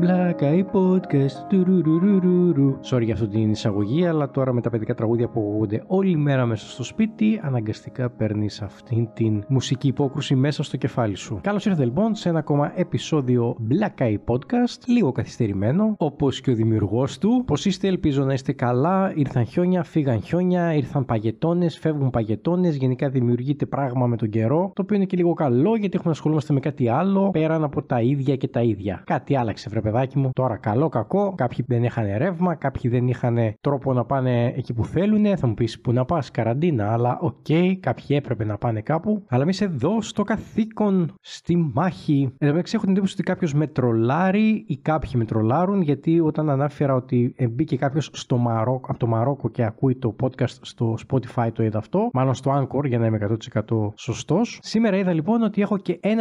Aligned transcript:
Black 0.00 0.42
Eye 0.42 0.64
Podcast. 0.72 1.46
Sorry 2.90 3.02
για 3.02 3.14
αυτή 3.14 3.28
την 3.28 3.50
εισαγωγή, 3.50 4.06
αλλά 4.06 4.30
τώρα 4.30 4.52
με 4.52 4.60
τα 4.60 4.70
παιδικά 4.70 4.94
τραγούδια 4.94 5.28
που 5.28 5.40
ακούγονται 5.40 5.82
όλη 5.86 6.16
μέρα 6.16 6.46
μέσα 6.46 6.68
στο 6.68 6.82
σπίτι, 6.82 7.40
αναγκαστικά 7.42 8.10
παίρνεις 8.10 8.62
αυτήν 8.62 9.08
την 9.14 9.44
μουσική 9.48 9.88
υπόκρουση 9.88 10.34
μέσα 10.34 10.62
στο 10.62 10.76
κεφάλι 10.76 11.14
σου. 11.14 11.38
Καλώς 11.42 11.66
ήρθατε 11.66 11.84
λοιπόν 11.84 12.14
σε 12.14 12.28
ένα 12.28 12.38
ακόμα 12.38 12.72
επεισόδιο 12.74 13.56
Black 13.70 14.02
Eye 14.02 14.16
Podcast, 14.26 14.78
λίγο 14.86 15.12
καθυστερημένο, 15.12 15.94
όπως 15.98 16.40
και 16.40 16.50
ο 16.50 16.54
δημιουργός 16.54 17.18
του. 17.18 17.42
Πώς 17.46 17.64
είστε, 17.64 17.88
ελπίζω 17.88 18.24
να 18.24 18.32
είστε 18.32 18.52
καλά. 18.52 19.12
Ήρθαν 19.14 19.44
χιόνια, 19.44 19.82
φύγαν 19.82 20.22
χιόνια, 20.22 20.74
ήρθαν 20.74 21.04
παγετώνες, 21.04 21.78
φεύγουν 21.78 22.10
παγετώνες. 22.10 22.76
Γενικά 22.76 23.08
δημιουργείται 23.08 23.66
πράγμα 23.66 24.06
με 24.06 24.16
τον 24.16 24.28
καιρό, 24.28 24.70
το 24.74 24.82
οποίο 24.82 24.96
είναι 24.96 25.04
και 25.04 25.16
λίγο 25.16 25.32
καλό 25.32 25.70
γιατί 25.70 25.86
έχουμε 25.86 26.04
να 26.04 26.10
ασχολούμαστε 26.10 26.52
με 26.52 26.60
κάτι 26.60 26.88
άλλο 26.88 27.30
πέραν 27.30 27.64
από 27.64 27.82
τα 27.82 28.00
ίδια 28.00 28.36
και 28.36 28.48
τα 28.48 28.62
ίδια. 28.62 29.02
Κάτι 29.06 29.36
άλλαξε, 29.36 29.68
βρε 29.68 29.80
παιδάκι 29.90 30.18
μου. 30.18 30.30
Τώρα 30.32 30.56
καλό, 30.56 30.88
κακό. 30.88 31.34
Κάποιοι 31.36 31.64
δεν 31.68 31.84
είχαν 31.84 32.06
ρεύμα, 32.16 32.54
κάποιοι 32.54 32.90
δεν 32.90 33.08
είχαν 33.08 33.38
τρόπο 33.60 33.92
να 33.92 34.04
πάνε 34.04 34.46
εκεί 34.56 34.74
που 34.74 34.84
θέλουν. 34.84 35.36
Θα 35.36 35.46
μου 35.46 35.54
πεις 35.54 35.80
που 35.80 35.92
να 35.92 36.04
πας, 36.04 36.30
καραντίνα. 36.30 36.92
Αλλά 36.92 37.18
OK, 37.20 37.34
okay, 37.48 37.76
κάποιοι 37.80 38.06
έπρεπε 38.08 38.44
να 38.44 38.56
πάνε 38.58 38.80
κάπου. 38.80 39.24
Αλλά 39.28 39.42
εμείς 39.42 39.60
εδώ 39.60 40.02
στο 40.02 40.22
καθήκον, 40.22 41.12
στη 41.20 41.56
μάχη. 41.56 42.34
Εδώ 42.38 42.50
μεταξύ 42.50 42.74
έχω 42.74 42.84
την 42.84 42.92
εντύπωση 42.92 43.14
ότι 43.14 43.22
κάποιος 43.22 43.54
με 43.54 43.66
τρολάρει 43.66 44.64
ή 44.66 44.76
κάποιοι 44.76 45.10
με 45.14 45.24
τρολάρουν 45.24 45.80
γιατί 45.80 46.20
όταν 46.20 46.50
ανάφερα 46.50 46.94
ότι 46.94 47.34
μπήκε 47.50 47.76
κάποιος 47.76 48.10
από 48.82 48.98
το 48.98 49.06
Μαρόκο 49.06 49.48
και 49.48 49.64
ακούει 49.64 49.96
το 49.96 50.16
podcast 50.22 50.56
στο 50.60 50.96
Spotify 51.08 51.48
το 51.52 51.62
είδα 51.62 51.78
αυτό. 51.78 52.08
Μάλλον 52.12 52.34
στο 52.34 52.52
Anchor 52.58 52.84
για 52.84 52.98
να 52.98 53.06
είμαι 53.06 53.18
100% 53.52 53.92
σωστός. 53.94 54.58
Σήμερα 54.62 54.96
είδα 54.96 55.12
λοιπόν 55.12 55.42
ότι 55.42 55.62
έχω 55.62 55.78
και 55.78 56.00
1% 56.02 56.16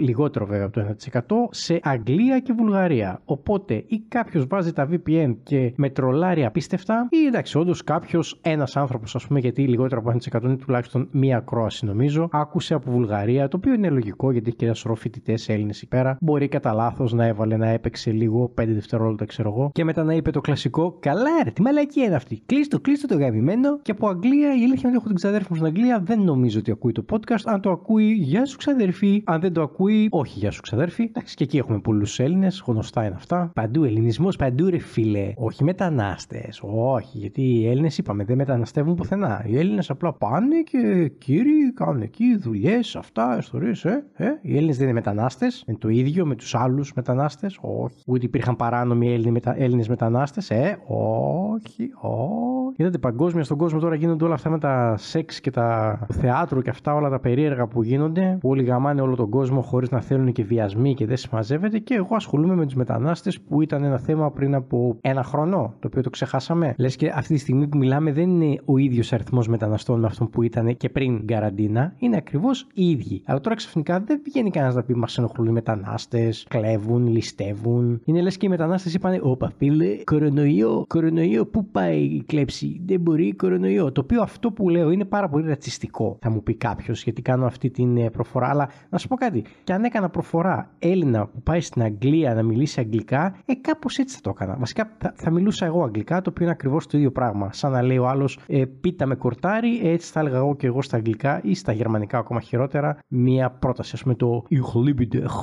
λιγότερο 0.00 0.46
βέβαια 0.46 0.66
από 0.66 0.80
το 0.80 0.94
1% 1.12 1.36
σε 1.50 1.80
Αγγλία 1.82 2.40
και 2.40 2.52
Βουλγαρία. 2.52 2.77
Οπότε 3.24 3.84
ή 3.86 4.02
κάποιος 4.08 4.46
βάζει 4.46 4.72
τα 4.72 4.88
VPN 4.90 5.36
και 5.42 5.72
με 5.76 5.90
τρολάρει 5.90 6.44
απίστευτα, 6.44 7.08
ή 7.10 7.26
εντάξει, 7.26 7.58
όντως 7.58 7.84
κάποιος, 7.84 8.38
ένας 8.42 8.76
άνθρωπος, 8.76 9.14
ας 9.14 9.26
πούμε, 9.26 9.40
γιατί 9.40 9.62
λιγότερο 9.62 10.00
από 10.00 10.10
1% 10.10 10.42
είναι 10.42 10.56
τουλάχιστον 10.56 11.08
μία 11.10 11.36
ακρόαση 11.36 11.86
νομίζω, 11.86 12.28
άκουσε 12.32 12.74
από 12.74 12.90
Βουλγαρία, 12.90 13.48
το 13.48 13.56
οποίο 13.56 13.72
είναι 13.72 13.88
λογικό 13.88 14.30
γιατί 14.32 14.48
έχει 14.48 14.56
και 14.56 14.64
ένα 14.64 14.74
σωρό 14.74 14.94
φοιτητές 14.94 15.48
Έλληνες 15.48 15.76
εκεί 15.76 15.88
πέρα. 15.88 16.16
Μπορεί 16.20 16.48
κατά 16.48 16.72
λάθος 16.72 17.12
να 17.12 17.26
έβαλε 17.26 17.56
να 17.56 17.68
έπαιξε 17.68 18.10
λίγο, 18.10 18.52
5 18.60 18.64
δευτερόλεπτα 18.66 19.24
ξέρω 19.24 19.48
εγώ, 19.48 19.70
και 19.72 19.84
μετά 19.84 20.04
να 20.04 20.14
είπε 20.14 20.30
το 20.30 20.40
κλασικό, 20.40 20.96
καλά 21.00 21.30
ρε, 21.44 21.50
τι 21.50 21.62
μαλακή 21.62 22.00
είναι 22.00 22.14
αυτή. 22.14 22.42
Κλείστο, 22.46 22.80
κλείστο 22.80 23.06
το 23.06 23.16
γαμημένο. 23.16 23.78
Και 23.82 23.90
από 23.90 24.08
Αγγλία, 24.08 24.48
η 24.48 24.64
αλήθεια 24.64 24.66
είναι 24.66 24.88
ότι 24.88 24.96
έχω 24.96 25.06
την 25.06 25.14
ξαδέρφη 25.14 25.46
μου 25.50 25.56
στην 25.56 25.66
Αγγλία, 25.66 26.00
δεν 26.00 26.20
νομίζω 26.20 26.58
ότι 26.58 26.70
ακούει 26.70 26.92
το 26.92 27.04
podcast. 27.10 27.42
Αν 27.44 27.60
το 27.60 27.70
ακούει, 27.70 28.12
γεια 28.12 28.46
σου 28.46 28.56
ξαδερφή. 28.56 29.22
Αν 29.24 29.40
δεν 29.40 29.52
το 29.52 29.62
ακούει, 29.62 30.08
όχι 30.10 30.38
γεια 30.38 30.50
σου 30.50 30.60
ξαδέρφη. 30.60 31.02
Εντάξει, 31.02 31.34
και 31.34 31.44
εκεί 31.44 31.58
έχουμε 31.58 31.78
πολλούς 31.78 32.18
Έλληνες, 32.18 32.57
γνωστά 32.66 33.04
είναι 33.04 33.14
αυτά. 33.14 33.50
Παντού 33.54 33.84
ελληνισμός, 33.84 34.36
παντού 34.36 34.68
ρε 34.68 34.78
φίλε. 34.78 35.32
Όχι 35.36 35.64
μετανάστες. 35.64 36.60
Όχι, 36.62 37.18
γιατί 37.18 37.42
οι 37.42 37.68
Έλληνες 37.68 37.98
είπαμε 37.98 38.24
δεν 38.24 38.36
μεταναστεύουν 38.36 38.94
πουθενά. 38.94 39.44
Οι 39.46 39.58
Έλληνες 39.58 39.90
απλά 39.90 40.12
πάνε 40.12 40.62
και 40.62 41.12
κύριοι 41.18 41.72
κάνουν 41.72 42.02
εκεί 42.02 42.36
δουλειές, 42.36 42.96
αυτά, 42.96 43.36
ιστορίες, 43.38 43.84
ε, 43.84 44.04
ε. 44.14 44.26
Οι 44.42 44.56
Έλληνες 44.56 44.76
δεν 44.76 44.84
είναι 44.84 44.94
μετανάστες. 44.94 45.64
Είναι 45.66 45.78
το 45.78 45.88
ίδιο 45.88 46.26
με 46.26 46.34
τους 46.34 46.54
άλλους 46.54 46.92
μετανάστες. 46.92 47.58
Όχι. 47.60 48.02
Ούτε 48.06 48.26
υπήρχαν 48.26 48.56
παράνομοι 48.56 49.12
Έλληνε 49.12 49.30
μετα... 49.30 49.56
μετανάστες. 49.88 50.50
Ε, 50.50 50.78
όχι, 50.86 51.90
όχι. 52.00 52.67
Είδατε 52.76 52.98
παγκόσμια 52.98 53.44
στον 53.44 53.56
κόσμο 53.56 53.78
τώρα 53.78 53.94
γίνονται 53.94 54.24
όλα 54.24 54.34
αυτά 54.34 54.50
με 54.50 54.58
τα 54.58 54.94
σεξ 54.98 55.40
και 55.40 55.50
τα 55.50 55.98
θεάτρου 56.12 56.62
και 56.62 56.70
αυτά 56.70 56.94
όλα 56.94 57.08
τα 57.08 57.18
περίεργα 57.20 57.66
που 57.66 57.82
γίνονται. 57.82 58.36
Που 58.40 58.48
όλοι 58.48 58.62
γαμάνε 58.62 59.00
όλο 59.00 59.14
τον 59.14 59.28
κόσμο 59.28 59.60
χωρίς 59.60 59.90
να 59.90 60.00
θέλουν 60.00 60.32
και 60.32 60.44
βιασμοί 60.44 60.94
και 60.94 61.06
δεν 61.06 61.16
συμμαζεύεται. 61.16 61.78
Και 61.78 61.94
εγώ 61.94 62.14
ασχολούμαι 62.14 62.54
με 62.54 62.64
τους 62.64 62.74
μετανάστες 62.74 63.40
που 63.40 63.62
ήταν 63.62 63.84
ένα 63.84 63.98
θέμα 63.98 64.30
πριν 64.30 64.54
από 64.54 64.96
ένα 65.00 65.22
χρόνο, 65.22 65.74
το 65.80 65.86
οποίο 65.86 66.02
το 66.02 66.10
ξεχάσαμε. 66.10 66.74
Λες 66.78 66.96
και 66.96 67.12
αυτή 67.14 67.34
τη 67.34 67.40
στιγμή 67.40 67.68
που 67.68 67.78
μιλάμε 67.78 68.12
δεν 68.12 68.40
είναι 68.40 68.60
ο 68.64 68.78
ίδιος 68.78 69.12
αριθμός 69.12 69.48
μεταναστών 69.48 70.00
με 70.00 70.06
αυτόν 70.06 70.30
που 70.30 70.42
ήταν 70.42 70.76
και 70.76 70.88
πριν 70.88 71.26
καραντίνα. 71.26 71.92
Είναι 71.98 72.16
ακριβώς 72.16 72.66
οι 72.74 72.90
ίδιοι. 72.90 73.22
Αλλά 73.26 73.40
τώρα 73.40 73.56
ξαφνικά 73.56 74.00
δεν 74.00 74.20
βγαίνει 74.24 74.50
κανένας 74.50 74.74
να 74.74 74.82
πει 74.82 74.96
Μα 74.98 75.06
ενοχλούν 75.16 75.46
οι 75.46 75.52
μετανάστες, 75.52 76.46
κλέβουν, 76.48 77.06
ληστεύουν. 77.06 78.00
Είναι 78.04 78.20
λες 78.20 78.36
και 78.36 78.46
οι 78.46 78.48
μετανάστες 78.48 78.94
είπαν 78.94 79.20
Ωπα 79.22 79.52
φίλε, 79.56 79.96
κορονοϊό, 80.04 80.84
κορονοϊό, 80.88 81.46
πού 81.46 81.66
πάει 81.66 82.00
η 82.00 82.22
κλέψη, 82.26 82.57
δεν 82.86 83.00
μπορεί 83.00 83.34
κορονοϊό. 83.34 83.92
Το 83.92 84.00
οποίο 84.00 84.22
αυτό 84.22 84.52
που 84.52 84.68
λέω 84.68 84.90
είναι 84.90 85.04
πάρα 85.04 85.28
πολύ 85.28 85.48
ρατσιστικό, 85.48 86.18
θα 86.20 86.30
μου 86.30 86.42
πει 86.42 86.54
κάποιος, 86.54 87.02
γιατί 87.02 87.22
κάνω 87.22 87.46
αυτή 87.46 87.70
την 87.70 87.96
ε, 87.96 88.10
προφορά. 88.10 88.48
Αλλά 88.48 88.68
να 88.88 88.98
σου 88.98 89.08
πω 89.08 89.16
κάτι, 89.16 89.44
και 89.64 89.72
αν 89.72 89.84
έκανα 89.84 90.08
προφορά 90.08 90.70
Έλληνα 90.78 91.26
που 91.26 91.42
πάει 91.42 91.60
στην 91.60 91.82
Αγγλία 91.82 92.34
να 92.34 92.42
μιλήσει 92.42 92.80
αγγλικά, 92.80 93.36
ε, 93.44 93.54
κάπως 93.54 93.98
έτσι 93.98 94.14
θα 94.14 94.20
το 94.20 94.30
έκανα. 94.30 94.56
Βασικά 94.58 94.90
θα, 94.98 95.12
θα 95.16 95.30
μιλούσα 95.30 95.66
εγώ 95.66 95.82
αγγλικά, 95.84 96.22
το 96.22 96.30
οποίο 96.30 96.44
είναι 96.44 96.52
ακριβώς 96.52 96.86
το 96.86 96.96
ίδιο 96.96 97.12
πράγμα. 97.12 97.52
Σαν 97.52 97.72
να 97.72 97.82
λέει 97.82 97.98
ο 97.98 98.08
άλλος, 98.08 98.38
ε, 98.46 98.64
πίτα 98.64 99.06
με 99.06 99.14
κορτάρι, 99.14 99.80
έτσι 99.82 100.12
θα 100.12 100.20
έλεγα 100.20 100.36
εγώ 100.36 100.56
και 100.56 100.66
εγώ 100.66 100.82
στα 100.82 100.96
αγγλικά 100.96 101.40
ή 101.42 101.54
στα 101.54 101.72
γερμανικά 101.72 102.18
ακόμα 102.18 102.40
χειρότερα, 102.40 102.98
μία 103.08 103.50
πρόταση. 103.50 103.96
Α 103.98 104.02
πούμε 104.02 104.14
το 104.14 104.44
Ich 104.50 104.78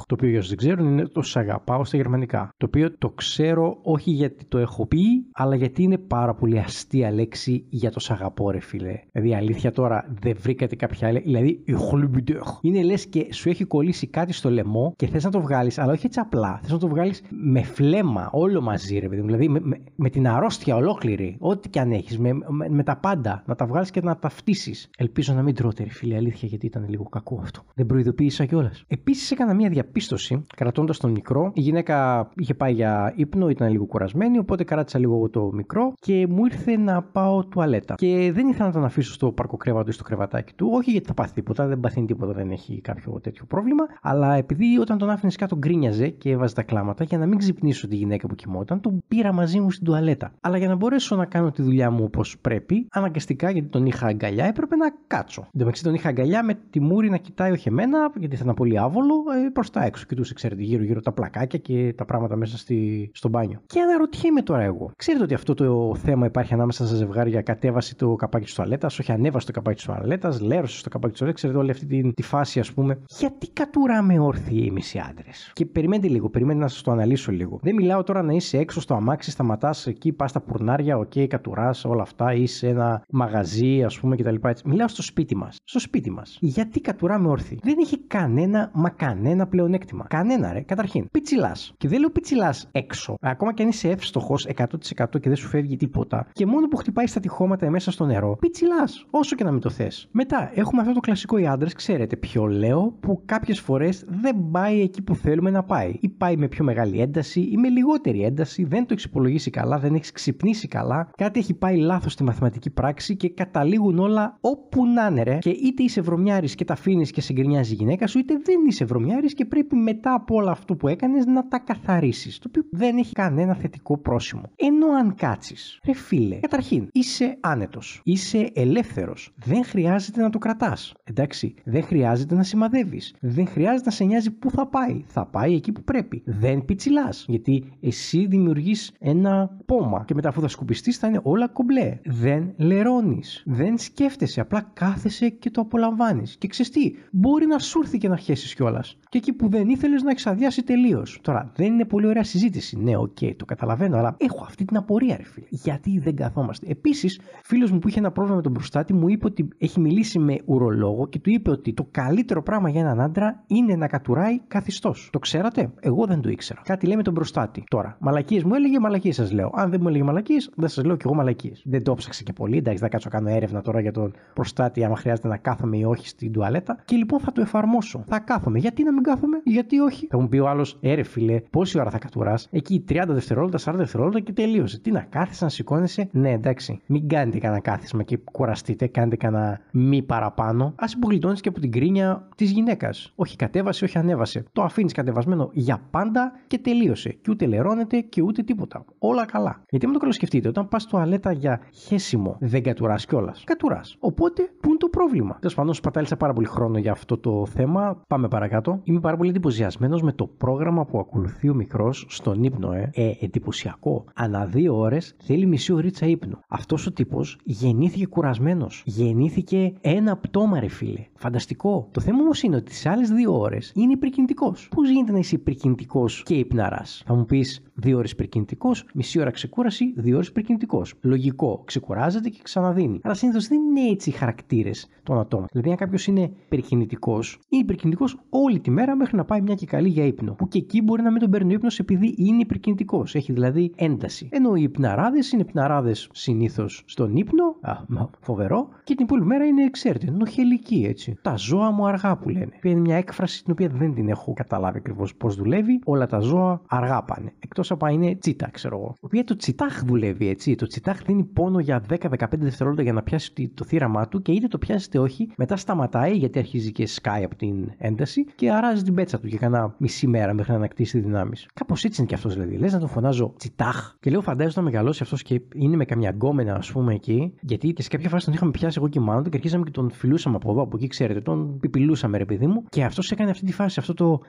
το 0.06 0.14
οποίο 0.14 0.30
για 0.30 0.38
όσους 0.38 0.50
δεν 0.50 0.58
ξέρουν 0.58 0.88
είναι 0.88 1.08
το 1.08 1.22
Σ' 1.22 1.38
αγαπάω 1.38 1.86
στα 1.86 1.98
γερμανικά. 1.98 2.50
Το 2.58 2.66
οποίο 2.66 2.98
το 2.98 3.10
ξέρω 3.10 3.78
όχι 3.82 4.12
γιατί 4.12 4.46
το 4.46 4.58
έχω 4.58 4.88
πει, 4.88 5.00
αλλά 5.34 5.56
γιατί 5.56 5.84
είναι 5.84 5.98
πάρα 5.98 6.34
πολύ 6.34 6.60
αστεία 6.60 7.05
λέξη 7.12 7.66
για 7.70 7.92
το 7.92 8.00
Σ' 8.00 8.12
αγαπώ, 8.12 8.52
ρε 8.52 8.60
φίλε. 8.60 9.00
Δηλαδή, 9.12 9.36
αλήθεια 9.36 9.72
τώρα 9.72 10.06
δεν 10.22 10.36
βρήκατε 10.40 10.76
κάποια 10.76 11.08
άλλη. 11.08 11.20
Δηλαδή, 11.20 11.64
Ich 11.68 12.60
Είναι 12.62 12.84
λες 12.84 13.06
και 13.06 13.34
σου 13.34 13.50
έχει 13.50 13.64
κολλήσει 13.64 14.08
κάτι 14.08 14.34
στο 14.34 14.50
λαιμό 14.50 14.94
και 14.96 15.08
θες 15.08 15.24
να 15.24 15.32
το 15.32 15.42
βγάλεις, 15.42 15.78
αλλά 15.78 15.92
όχι 15.92 16.06
έτσι 16.06 16.20
απλά. 16.20 16.60
Θες 16.62 16.72
να 16.72 16.78
το 16.78 16.88
βγάλεις 16.88 17.24
με 17.30 17.62
φλέμα, 17.62 18.30
όλο 18.32 18.62
μαζί, 18.62 19.00
ρε 19.00 19.10
παιδί 19.10 19.22
Δηλαδή 19.22 19.50
με, 19.50 19.60
με, 19.64 19.82
με, 19.96 20.10
την 20.10 20.28
αρρώστια 20.28 20.76
ολόκληρη, 20.76 21.36
ό,τι 21.40 21.70
και 21.70 21.80
αν 21.80 21.92
έχεις, 21.92 22.20
με, 22.20 22.34
με, 22.34 22.70
με, 22.70 22.84
τα 22.84 22.98
πάντα. 22.98 23.44
Να 23.46 23.56
τα 23.56 23.66
βγάλεις 23.66 23.92
και 23.92 24.02
να 24.02 24.18
τα 24.18 24.30
φτύσεις. 24.30 24.90
Ελπίζω 24.98 25.34
να 25.34 25.42
μην 25.42 25.56
τρώτε, 25.56 25.84
ρε 25.84 25.90
φίλε, 25.90 26.16
αλήθεια, 26.16 26.48
γιατί 26.48 26.66
ήταν 26.66 26.86
λίγο 26.90 27.04
κακό 27.04 27.40
αυτό. 27.42 27.64
Δεν 27.74 27.86
προειδοποίησα 27.86 28.46
κιόλας. 28.46 28.84
Επίσης 28.88 29.32
έκανα 29.32 29.54
μια 29.54 29.70
διαπίστωση, 29.70 30.42
κρατώντας 30.56 30.98
τον 30.98 31.12
μικρό. 31.12 31.52
Η 31.54 31.62
γυναίκα 31.62 32.30
είχε 32.36 32.54
πάει 32.54 32.74
για 32.74 33.14
ύπνο, 33.16 33.50
ήταν 33.50 33.72
λίγο 33.72 33.86
κουρασμένη, 33.86 34.38
οπότε 34.38 34.64
κράτησα 34.64 35.00
λίγο 35.00 35.30
το 35.30 35.52
μικρό 35.54 35.94
και 36.00 36.28
μου 36.30 36.46
ήρθε 36.46 36.78
να 36.78 36.95
πάω 37.02 37.46
τουαλέτα. 37.46 37.96
Και 37.96 38.32
δεν 38.34 38.48
ήθελα 38.48 38.66
να 38.66 38.74
τον 38.74 38.86
αφήσω 38.86 39.14
στο 39.14 39.32
παρκοκρέβατο 39.32 39.90
ή 39.90 39.94
στο 39.94 40.04
κρεβατάκι 40.04 40.54
του, 40.54 40.70
όχι 40.72 40.92
γιατί 40.92 41.08
θα 41.08 41.14
πάθει 41.14 41.34
τίποτα, 41.34 41.68
δεν 41.68 41.80
παθαίνει 41.80 42.06
τίποτα, 42.06 42.34
δεν 42.34 42.52
έχει 42.52 42.82
κάποιο 42.82 43.20
τέτοιο 43.22 43.46
πρόβλημα, 43.46 43.84
αλλά 44.02 44.34
επειδή 44.34 44.78
όταν 44.78 44.98
τον 44.98 45.10
άφηνες 45.10 45.36
κάτω 45.36 45.58
γκρίνιαζε 45.58 46.08
και 46.08 46.30
έβαζε 46.30 46.56
τα 46.56 46.64
κλάματα 46.64 47.04
για 47.04 47.18
να 47.18 47.26
μην 47.26 47.38
ξυπνήσω 47.38 47.88
τη 47.88 47.96
γυναίκα 47.96 48.28
που 48.28 48.36
κοιμόταν, 48.36 48.82
τον 48.82 49.04
πήρα 49.08 49.34
μαζί 49.34 49.60
μου 49.60 49.72
στην 49.72 49.86
τουαλέτα. 49.86 50.32
Αλλά 50.42 50.58
για 50.58 50.68
να 50.68 50.76
μπορέσω 50.76 51.16
να 51.16 51.26
κάνω 51.26 51.52
τη 51.52 51.62
δουλειά 51.62 51.92
μου 51.92 52.04
όπως 52.04 52.38
πρέπει, 52.38 52.88
αναγκαστικά 52.92 53.50
γιατί 53.50 53.68
τον 53.68 53.86
είχα 53.86 54.08
αγκαλιά, 54.08 54.46
έπρεπε 54.46 54.76
να 54.76 54.94
κάτσω. 55.08 55.48
Ενώ 55.60 55.72
τον 55.84 55.94
είχα 55.94 56.10
αγκαλιά 56.10 56.44
με 56.44 56.54
τη 56.70 56.80
μούρη 56.80 57.10
να 57.10 57.18
κοιτάει 57.18 57.52
όχι 57.52 57.68
εμένα, 57.68 58.12
γιατί 58.16 58.36
θα 58.36 58.42
ήταν 58.44 58.56
πολύ 58.56 58.80
άβολο, 58.80 59.14
ε, 59.46 59.50
προς 59.50 59.70
τα 59.70 59.84
έξω. 59.84 60.06
Κοιτούσε, 60.06 60.34
ξέρετε, 60.34 60.62
γύρω-γύρω 60.62 61.02
τα 61.02 61.12
πλακάκια 61.12 61.60
και 61.60 61.94
τα 61.98 62.06
πράγματα 62.06 62.36
μέσα 62.36 62.58
στη, 62.58 63.10
στο 63.14 63.30
μπάνιο. 63.30 63.62
Και 63.66 63.80
αναρωτιέμαι 63.80 64.42
τώρα 64.42 64.62
εγώ. 64.62 64.92
Ξέρετε 64.96 65.24
ότι 65.24 65.34
αυτό 65.34 65.54
το 65.54 65.96
θέμα 65.96 66.26
υπάρχει 66.26 66.54
ανάμεσα 66.54 66.85
στα 66.86 66.96
ζευγάρια. 66.96 67.42
Κατέβασε 67.42 67.96
το 67.96 68.16
καπάκι 68.16 68.46
της 68.46 68.54
τουαλέτας, 68.54 69.00
όχι 69.00 69.12
ανέβασε 69.12 69.46
το 69.46 69.52
καπάκι 69.52 69.76
της 69.76 69.86
τουαλέτας, 69.86 70.42
λέρωσε 70.42 70.84
το 70.84 70.90
καπάκι 70.90 71.10
της 71.10 71.18
τουαλέτας. 71.20 71.42
Ξέρετε 71.42 71.60
όλη 71.60 71.72
αυτή 71.72 71.86
τη, 71.86 72.14
τη 72.14 72.22
φάση, 72.22 72.60
ας 72.60 72.72
πούμε. 72.74 73.00
Γιατί 73.20 73.50
κατουράμε 73.50 74.20
όρθιοι 74.20 74.66
εμεί 74.70 74.82
οι 74.94 75.00
άντρες; 75.10 75.52
Και 75.54 75.66
περιμένετε 75.66 76.08
λίγο, 76.08 76.30
περιμένετε 76.30 76.64
να 76.64 76.70
σας 76.70 76.82
το 76.82 76.92
αναλύσω 76.92 77.32
λίγο. 77.32 77.60
Δεν 77.62 77.76
μιλάω 77.76 78.04
τώρα 78.04 78.22
να 78.22 78.34
είσαι 78.34 78.58
έξω 78.58 78.82
στο 78.82 78.94
αμάξι, 78.94 79.32
σταματάς 79.32 79.88
εκεί, 79.88 80.12
πας 80.12 80.30
στα 80.30 80.42
πουρνάρια, 80.42 80.98
OK, 80.98 81.12
okay, 81.16 81.28
κατουράς 81.28 81.86
όλα 81.86 82.02
αυτά, 82.02 82.34
ή 82.34 82.46
σε 82.46 82.68
ένα 82.68 83.04
μαγαζί, 83.10 83.84
ας 83.84 84.00
πούμε 84.00 84.16
κτλ. 84.16 84.36
Μιλάω 84.66 84.88
στο 84.88 85.02
σπίτι 85.02 85.36
μας. 85.36 85.58
Στο 85.64 85.80
σπίτι 85.80 86.12
μας. 86.12 86.38
Γιατί 86.42 86.82
κατουράμε 86.82 87.28
όρθιοι; 87.28 87.60
Δεν 87.64 87.76
έχει 87.80 88.00
κανένα, 88.00 88.72
μα 88.74 88.90
κανένα 88.90 89.48
πλεονέκτημα. 89.48 90.06
Κανένα, 90.10 90.54
ρε. 90.54 90.62
Καταρχήν, 90.62 91.08
πιτσιλάς. 91.12 91.74
Και 91.78 91.88
δεν 91.88 92.00
λέω 92.00 92.10
πιτσιλάς 92.10 92.68
έξω. 92.72 93.16
Ακόμα 93.22 93.54
και 93.54 93.64
αν 93.64 93.70
είσαι 93.70 93.90
εύστοχος 93.90 94.46
100% 94.46 95.20
και 95.20 95.30
δεν 95.30 95.36
σου 95.36 95.48
φεύγει 95.48 95.76
τίποτα. 95.76 96.28
Και 96.32 96.46
μόνο 96.46 96.68
που 96.68 96.75
χτυπάει 96.76 97.08
στα 97.08 97.20
τυχώματα 97.20 97.70
μέσα 97.70 97.92
στο 97.92 98.06
νερό, 98.06 98.38
πιτσιλά. 98.40 98.84
Όσο 99.10 99.36
και 99.36 99.44
να 99.44 99.52
μην 99.52 99.62
το 99.62 99.70
θες. 99.70 100.08
Μετά, 100.12 100.52
έχουμε 100.54 100.82
αυτό 100.82 100.94
το 100.94 101.00
κλασικό 101.00 101.38
οι 101.38 101.48
άντρες, 101.48 101.74
ξέρετε 101.74 102.16
ποιο 102.16 102.46
λέω, 102.46 102.96
που 103.00 103.22
κάποιες 103.26 103.60
φορές 103.60 104.06
δεν 104.08 104.36
πάει 104.52 104.82
εκεί 104.82 105.02
που 105.02 105.16
θέλουμε 105.16 105.50
να 105.50 105.64
πάει. 105.64 105.98
Ή 106.00 106.10
πάει 106.10 106.38
με 106.38 106.48
πιο 106.48 106.64
μεγάλη 106.64 107.02
ένταση 107.02 107.40
ή 107.42 107.58
με 107.58 107.70
λιγότερη 107.70 108.24
ένταση, 108.24 108.64
δεν 108.64 108.82
το 108.82 108.88
έχεις 108.92 109.04
υπολογίσει 109.04 109.50
καλά, 109.50 109.80
δεν 109.80 109.94
έχεις 109.94 110.12
ξυπνήσει 110.12 110.68
καλά, 110.68 111.10
κάτι 111.18 111.40
έχει 111.40 111.54
πάει 111.54 111.78
λάθος 111.78 112.14
στη 112.14 112.24
μαθηματική 112.24 112.70
πράξη 112.70 113.16
και 113.16 113.30
καταλήγουν 113.30 114.00
όλα 114.00 114.38
όπου 114.42 114.86
να 114.86 115.06
είναι, 115.06 115.24
ρε. 115.24 115.38
Και 115.38 115.50
είτε 115.50 115.84
είσαι 115.84 116.02
βρωμιάρης 116.02 116.56
και 116.56 116.66
τα 116.66 116.74
αφήνεις 116.74 117.12
και 117.12 117.22
σε 117.22 117.34
γκρινιάζει 117.34 117.72
η 117.74 117.76
γυναίκα 117.76 118.08
σου, 118.08 118.20
είτε 118.20 118.34
δεν 118.44 118.56
είσαι 118.68 118.86
βρωμιάρης 118.86 119.34
και 119.34 119.46
πρέπει 119.46 119.76
μετά 119.76 120.14
από 120.14 120.36
όλο 120.36 120.50
αυτό 120.50 120.76
που 120.76 120.88
έκανες 120.88 121.26
να 121.26 121.48
τα 121.48 121.60
καθαρίσεις. 121.60 122.40
Το 122.40 122.46
οποίο 122.48 122.64
δεν 122.72 122.98
έχει 122.98 123.12
κανένα 123.14 123.54
θετικό 123.54 123.98
πρόσημο. 123.98 124.44
Ενώ 124.56 124.88
αν 124.88 125.16
κάτσεις, 125.16 125.80
ρε 125.86 125.94
φίλε, 125.94 126.36
καταρχήν 126.36 126.65
είσαι 126.92 127.38
άνετος, 127.40 128.02
είσαι 128.04 128.50
ελεύθερος, 128.54 129.34
δεν 129.46 129.66
χρειάζεται 129.66 130.22
να 130.22 130.30
το 130.30 130.38
κρατάς. 130.38 130.94
Εντάξει, 131.04 131.54
δεν 131.64 131.84
χρειάζεται 131.84 132.36
να 132.36 132.44
σημαδεύεις, 132.44 133.16
δεν 133.20 133.48
χρειάζεται 133.48 133.86
να 133.86 133.92
σε 133.92 134.04
νοιάζει 134.04 134.32
πού 134.32 134.52
θα 134.52 134.68
πάει. 134.68 135.04
Θα 135.08 135.26
πάει 135.26 135.56
εκεί 135.56 135.72
που 135.72 135.84
πρέπει. 135.84 136.24
δεν 136.26 136.66
πιτσιλάς. 136.66 137.26
Γιατί 137.28 137.78
εσύ 137.82 138.26
δημιουργείς 138.26 138.92
ένα 139.00 139.58
πόμα 139.66 140.04
και 140.08 140.14
μετά 140.14 140.30
αφού 140.30 140.42
θα 140.42 140.48
σκουπιστείς 140.48 140.98
θα 140.98 141.08
είναι 141.08 141.20
όλα 141.24 141.48
κομπλέ. 141.48 142.00
Δεν 142.06 142.54
λερώνεις. 142.58 143.44
Δεν 143.46 143.78
σκέφτεσαι. 143.78 144.42
Απλά 144.42 144.72
κάθεσαι 144.74 145.30
και 145.30 145.50
το 145.50 145.62
απολαμβάνεις. 145.62 146.36
Και 146.38 146.48
ξέρεις 146.48 146.72
τι, 146.72 146.92
μπορεί 147.12 147.46
να 147.46 147.60
σου 147.60 147.80
έρθει 147.84 147.98
και 147.98 148.08
να 148.08 148.18
χέσεις 148.18 148.56
κιόλας. 148.56 148.98
Και 149.10 149.18
εκεί 149.18 149.34
που 149.34 149.48
δεν 149.48 149.70
ήθελες 149.70 150.04
να 150.04 150.12
έχεις 150.12 150.34
αδειάσει 150.34 150.64
τελείως. 150.64 151.20
Τώρα, 151.22 151.52
δεν 151.56 151.74
είναι 151.74 151.86
πολύ 151.86 152.08
ωραία 152.08 152.24
συζήτηση. 152.24 152.78
Ναι, 152.78 152.98
OK, 152.98 153.18
okay, 153.22 153.36
το 153.36 153.46
καταλαβαίνω, 153.46 153.98
αλλά 153.98 154.16
έχω 154.20 154.44
αυτή 154.44 154.66
την 154.66 154.78
απορία, 154.78 155.18
ρε 155.18 155.24
φίλε. 155.24 155.46
Γιατί 155.50 156.00
δεν 156.00 156.16
καθόμαστε. 156.16 156.55
Επίσης, 156.68 157.20
φίλος 157.44 157.72
μου 157.72 157.80
που 157.80 157.88
είχε 157.88 158.00
ένα 158.00 158.12
πρόβλημα 158.12 158.38
με 158.38 158.44
τον 158.44 158.54
προστάτη 158.54 158.94
μου 158.94 159.08
είπε 159.10 159.26
ότι 159.26 159.48
έχει 159.58 159.80
μιλήσει 159.80 160.20
με 160.20 160.38
ουρολόγο 160.46 161.08
και 161.08 161.20
του 161.20 161.30
είπε 161.30 161.50
ότι 161.50 161.74
το 161.74 161.88
καλύτερο 161.92 162.44
πράγμα 162.44 162.70
για 162.70 162.82
έναν 162.82 163.02
άντρα 163.02 163.44
είναι 163.48 163.76
να 163.76 163.88
κατουράει 163.88 164.40
καθιστός. 164.48 165.10
Το 165.12 165.20
ξέρατε; 165.20 165.72
Εγώ 165.80 166.06
δεν 166.06 166.22
το 166.22 166.30
ήξερα. 166.30 166.62
Κάτι 166.64 166.86
λέει 166.86 166.96
με 166.96 167.04
τον 167.04 167.14
προστάτη. 167.14 167.64
Τώρα, 167.70 167.98
μαλακίες 168.00 168.44
μου 168.44 168.54
έλεγε, 168.54 168.80
μαλακίες 168.80 169.16
σας 169.16 169.32
λέω. 169.32 169.52
Αν 169.54 169.70
δεν 169.70 169.80
μου 169.82 169.88
έλεγε 169.88 170.04
μαλακίες, 170.04 170.52
δεν 170.56 170.70
σας 170.70 170.84
λέω 170.84 170.96
κι 170.96 171.04
εγώ 171.06 171.16
μαλακίες. 171.16 171.64
Δεν 171.66 171.84
το 171.84 171.94
ψάξα 171.94 172.24
και 172.24 172.34
πολύ. 172.34 172.58
Εντάξει, 172.58 172.82
θα 172.82 172.90
κάτσω 172.90 173.10
κάνω 173.10 173.30
έρευνα 173.30 173.62
τώρα 173.62 173.80
για 173.80 173.92
τον 173.92 174.14
προστάτη, 174.34 174.84
άμα 174.84 174.96
χρειάζεται 174.96 175.28
να 175.28 175.38
κάθομαι 175.38 175.78
ή 175.78 175.84
όχι 175.84 176.08
στην 176.08 176.32
τουαλέτα. 176.32 176.78
Και 176.86 176.96
λοιπόν 176.96 177.20
θα 177.20 177.32
το 177.32 177.42
εφαρμόσω. 177.42 178.04
Θα 178.08 178.20
κάθομαι. 178.20 178.60
Γιατί 178.60 178.84
να 178.84 178.94
μην 178.94 179.04
κάθομαι, 179.04 179.42
γιατί 179.44 179.80
όχι; 179.80 180.08
Θα 180.08 180.20
μου 180.20 180.30
πει 180.30 180.38
ο 180.38 180.48
άλλος, 180.48 180.78
έρε 180.82 181.04
φίλε, 181.04 181.42
πόση 181.50 181.80
ώρα 181.80 181.90
θα 181.90 181.98
κατουράς; 181.98 182.48
Εκεί 182.52 182.84
30 182.90 183.04
δευτερόλεπτα, 183.08 183.72
40 183.72 183.76
δευτερόλεπτα 183.76 184.20
και 184.20 184.34
τελείωσε. 184.34 184.80
Τι 184.80 184.92
να 184.92 185.00
κάθεσαι 185.00 185.44
να 185.44 185.50
σηκώνεσαι; 185.50 186.10
Ναι, 186.12 186.35
εντάξει, 186.36 186.82
μην 186.86 187.08
κάνετε 187.08 187.40
κανένα 187.40 187.62
κάθισμα 187.62 188.04
και 188.04 188.18
κουραστείτε, 188.18 188.88
κάντε 188.88 189.16
κανένα 189.16 189.60
μη 189.72 190.04
παραπάνω. 190.04 190.66
Α 190.66 190.86
υπογλιτώνει 190.96 191.38
και 191.38 191.50
από 191.50 191.60
την 191.60 191.72
κρίνια 191.72 192.28
της 192.36 192.52
γυναίκας. 192.52 193.12
Όχι 193.16 193.36
κατέβασε, 193.36 193.86
όχι 193.86 193.98
ανέβασε. 193.98 194.44
Το 194.52 194.62
αφήνεις 194.62 194.94
κατεβασμένο 194.94 195.50
για 195.54 195.82
πάντα 195.92 196.32
και 196.48 196.58
τελείωσε. 196.58 197.10
Και 197.10 197.32
ούτε 197.32 197.46
λερώνεται 197.46 198.00
και 198.00 198.22
ούτε 198.22 198.44
τίποτα. 198.44 198.86
Όλα 199.00 199.26
καλά. 199.26 199.62
Γιατί 199.70 199.86
μην 199.86 199.94
το 199.94 200.00
καλοσκεφτείτε, 200.00 200.48
όταν 200.48 200.68
πας 200.68 200.86
τουαλέτα 200.86 201.32
για 201.32 201.60
χέσιμο 201.74 202.38
δεν 202.40 202.64
κατουράς 202.64 203.06
κιόλας. 203.06 203.44
Κατουράς. 203.46 203.98
Οπότε, 204.00 204.50
πού 204.62 204.70
είναι 204.70 204.78
το 204.78 204.88
πρόβλημα; 204.88 205.38
Τέλος 205.40 205.56
πάντων, 205.56 205.74
σπατάλησα 205.74 206.18
πάρα 206.18 206.34
πολύ 206.34 206.48
χρόνο 206.48 206.78
για 206.78 206.92
αυτό 206.92 207.18
το 207.18 207.46
θέμα. 207.46 208.02
Πάμε 208.08 208.28
παρακάτω. 208.28 208.80
Είμαι 208.84 209.00
πάρα 209.00 209.18
πολύ 209.18 209.30
εντυπωσιασμένος 209.30 210.02
με 210.02 210.12
το 210.12 210.28
πρόγραμμα 210.28 210.86
που 210.86 211.00
ακολουθεί 211.00 211.50
ο 211.50 211.54
μικρός 211.54 212.06
στον 212.10 212.44
ύπνο, 212.44 212.72
ε. 212.72 212.90
ε 212.94 213.12
εντυπωσιακό. 213.20 214.04
Ανά 214.14 214.46
δύο 214.46 214.78
ώρες 214.78 215.16
θέλει 215.18 215.46
μισή 215.46 215.74
ωρίτσα 215.74 216.06
ύπνο. 216.06 216.25
Αυτός 216.48 216.88
ο 216.88 216.92
τύπος 216.92 217.38
γεννήθηκε 217.44 218.06
κουρασμένος. 218.06 218.84
Γεννήθηκε 218.86 219.74
ένα 219.82 220.18
πτώμα, 220.18 220.60
ρε 220.60 220.68
φίλε. 220.68 221.06
Φανταστικό. 221.16 221.88
Το 221.92 222.02
θέμα 222.02 222.20
όμως 222.22 222.44
είναι 222.44 222.56
ότι 222.56 222.66
τις 222.66 222.86
άλλες 222.86 223.10
δύο 223.10 223.40
ώρες 223.40 223.72
είναι 223.76 223.92
υπερκινητικός. 223.92 224.70
Πώς 224.76 224.90
γίνεται 224.90 225.12
να 225.12 225.18
είσαι 225.18 225.36
υπερκινητικός 225.36 226.24
και 226.24 226.34
υπναράς; 226.34 227.04
Θα 227.06 227.16
μου 227.16 227.26
πεις 227.26 227.64
δύο 227.74 227.98
ώρες 227.98 228.12
υπερκινητικός, 228.12 228.86
μισή 228.94 229.20
ώρα 229.20 229.30
ξεκούραση, 229.30 229.94
δύο 229.96 230.16
ώρες 230.16 230.28
υπερκινητικός. 230.28 230.94
Λογικό. 231.02 231.62
Ξεκουράζεται 231.66 232.30
και 232.30 232.40
ξαναδίνει. 232.44 233.00
Αλλά 233.04 233.14
συνήθως 233.14 233.48
δεν 233.48 233.60
είναι 233.62 233.90
έτσι 233.90 234.10
οι 234.10 234.14
χαρακτήρες 234.14 234.90
των 235.04 235.20
ατόμων. 235.20 235.48
Δηλαδή, 235.52 235.70
αν 235.70 235.76
κάποιος 235.76 236.08
είναι 236.08 236.32
υπερκινητικός, 236.46 237.40
είναι 237.50 237.62
υπερκινητικός 237.62 238.18
όλη 238.30 238.60
τη 238.60 238.72
μέρα 238.72 238.96
μέχρι 238.96 239.18
να 239.18 239.26
πάει 239.26 239.42
μια 239.42 239.56
και 239.56 239.66
καλή 239.66 239.90
για 239.90 240.06
ύπνο. 240.06 240.34
Που 240.34 240.48
και 240.48 240.58
εκεί 240.58 240.82
μπορεί 240.82 241.02
να 241.02 241.12
μην 241.12 241.20
τον 241.20 241.30
παίρνει 241.30 241.54
ύπνος 241.54 241.80
επειδή 241.80 242.16
είναι 242.18 242.42
υπερκινητικός. 242.42 243.16
Έχει 243.16 243.32
δηλαδή 243.32 243.72
ένταση. 243.76 244.30
Ενώ 244.32 244.56
οι 244.56 244.62
υπναράδες 244.62 245.32
είναι 245.32 245.42
υπναράδες 245.42 246.10
συνήθως 246.16 246.84
στον 246.86 247.16
ύπνο, 247.16 247.56
α, 247.62 247.74
φοβερό, 248.20 248.70
και 248.84 248.96
την 248.96 249.06
υπόλοιπη 249.06 249.28
μέρα 249.28 249.46
είναι, 249.46 249.70
ξέρετε, 249.70 250.12
νοχελική 250.12 250.86
έτσι. 250.88 251.18
Τα 251.22 251.36
ζώα 251.36 251.72
μου 251.72 251.88
αργά 251.88 252.18
που 252.18 252.30
λένε. 252.30 252.52
Είναι 252.64 252.80
μια 252.80 252.96
έκφραση 252.96 253.44
την 253.44 253.52
οποία 253.52 253.70
δεν 253.70 253.94
την 253.94 254.10
έχω 254.10 254.34
καταλάβει 254.34 254.78
ακριβώς 254.78 255.16
πώς 255.16 255.36
δουλεύει. 255.36 255.80
Όλα 255.86 256.08
τα 256.08 256.20
ζώα 256.20 256.62
αργά 256.68 257.04
πάνε. 257.04 257.34
Εκτός 257.40 257.72
από 257.72 257.88
είναι 257.88 258.16
τσίτα, 258.16 258.50
ξέρω 258.52 258.78
εγώ. 258.78 258.94
Η 258.96 259.06
οποία 259.06 259.24
το 259.24 259.36
τσιτάχ 259.36 259.84
δουλεύει 259.86 260.28
έτσι. 260.28 260.56
Το 260.56 260.68
τσιτάχ 260.68 261.02
δίνει 261.02 261.24
πόνο 261.24 261.60
για 261.60 261.84
10-15 261.90 261.98
δευτερόλεπτα 262.38 262.84
για 262.84 262.94
να 262.94 263.04
πιάσει 263.04 263.52
το 263.54 263.64
θύραμά 263.64 264.08
του 264.08 264.22
και 264.22 264.32
είτε 264.32 264.48
το 264.48 264.58
πιάσει 264.58 264.88
είτε 264.88 265.00
όχι, 265.00 265.30
μετά 265.38 265.56
σταματάει 265.56 266.16
γιατί 266.16 266.40
αρχίζει 266.40 266.72
και 266.72 266.88
σκάει 266.88 267.24
από 267.24 267.36
την 267.36 267.72
ένταση 267.78 268.26
και 268.36 268.52
αράζει 268.52 268.84
την 268.84 268.94
πέτσα 268.94 269.20
του 269.20 269.28
για 269.28 269.38
κανένα 269.38 269.76
μισή 269.78 270.08
μέρα 270.08 270.34
μέχρι 270.34 270.52
να 270.52 270.58
ανακτήσει 270.58 271.00
δυνάμεις. 271.00 271.48
Κάπως 271.54 271.84
έτσι 271.84 272.02
είναι 272.02 272.10
και 272.10 272.16
αυτός 272.16 272.34
δηλαδή. 272.34 272.58
Λες 272.58 272.74
να 272.74 272.80
τον 272.80 272.90
φωνάζω 272.90 273.34
τσιτάχ. 273.38 273.96
Και 274.00 274.10
λέω 274.10 274.22
φαντάζομαι 274.22 274.54
να 274.56 274.62
μεγαλώσει 274.62 275.04
αυτός 275.04 275.22
και 275.22 275.42
είναι 275.54 275.76
με 275.76 275.86
καμιά 275.86 276.05
γκόμενα 276.10 276.56
ας 276.56 276.72
πούμε 276.72 276.94
εκεί. 276.94 277.34
Γιατί 277.42 277.74
και 277.74 277.82
σε 277.82 277.90
κάποια 277.90 278.10
φάση 278.10 278.26
τον 278.26 278.34
είχαμε 278.34 278.52
πιάσει 278.52 278.78
εγώ 278.78 278.88
και 278.88 279.00
μάλλον 279.00 279.24
και 279.24 279.30
αρχίζαμε 279.34 279.64
και 279.64 279.72
τον 279.72 279.92
φιλούσαμε 279.92 280.36
από 280.36 280.52
εδώ, 280.52 280.62
από 280.62 280.78
εκεί 280.78 280.88
ξέρετε. 280.88 281.22
Τον 281.22 281.60
πιπιλούσαμε 281.60 282.18
ρε 282.18 282.26
παιδί 282.26 282.48
μου 282.48 282.64
και 282.70 282.84
αυτός 282.84 283.12
έκανε 283.12 283.30
αυτή 283.30 283.46
τη 283.46 283.54
φάση, 283.54 283.80
αυτό 283.80 283.94
το. 283.94 284.20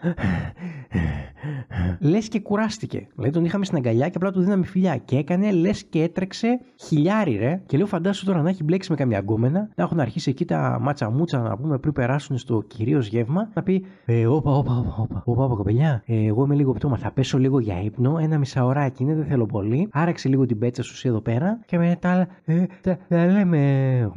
Λες 1.99 2.29
και 2.29 2.41
κουράστηκε. 2.41 3.07
Δηλαδή 3.15 3.33
τον 3.33 3.45
είχαμε 3.45 3.65
στην 3.65 3.77
αγκαλιά 3.77 4.09
και 4.09 4.17
απλά 4.17 4.31
του 4.31 4.41
δίναμε 4.41 4.65
φιλιά. 4.65 4.97
Και 4.97 5.17
έκανε 5.17 5.51
λες 5.51 5.85
και 5.85 6.03
έτρεξε 6.03 6.61
χιλιάρι 6.77 7.37
ρε. 7.37 7.63
Και 7.67 7.77
λέω 7.77 7.87
φαντάσου 7.87 8.25
τώρα 8.25 8.43
να 8.43 8.49
έχει 8.49 8.65
μπλέξει 8.65 8.91
με 8.91 8.97
καμιά 8.97 9.19
γκόμενα, 9.19 9.69
να 9.75 9.85
έχουν 9.85 10.01
αρχίσει 10.01 10.31
εκεί 10.31 10.45
τα 10.45 10.79
μάτσα 10.81 11.11
μούτσα 11.11 11.39
να 11.39 11.57
πούμε 11.57 11.79
πριν 11.79 11.93
περάσουν 11.93 12.39
στο 12.39 12.63
κυρίως 12.67 13.07
γεύμα, 13.07 13.51
να 13.55 13.63
πει 13.63 13.85
ε, 14.05 14.27
όπα, 14.27 14.51
όπα, 14.53 14.73
όπα, 14.79 15.23
όπα, 15.23 15.23
όπα, 15.25 15.55
κοπελιά, 15.55 16.03
ε, 16.07 16.27
εγώ 16.27 16.45
είμαι 16.45 16.55
λίγο 16.55 16.73
πτώμα, 16.73 16.97
θα 16.97 17.11
πέσω 17.11 17.39
λίγο 17.39 17.59
για 17.59 17.83
ύπνο, 17.83 18.19
ένα 18.21 18.39
μισάωράκι 18.39 19.03
είναι, 19.03 19.15
δεν 19.15 19.25
θέλω 19.25 19.47
πολύ. 19.47 19.89
Άραξε 19.93 20.29
λίγο 20.29 20.47
την 20.47 20.59
πέτσα 20.59 20.83
σου 20.83 21.09
εδώ 21.09 21.21
πέρα 21.21 21.61
και 21.67 21.79
μετά 21.79 22.29
ε, 22.45 22.65
τα, 22.81 22.99
τα 23.09 23.27
λέμε. 23.27 24.11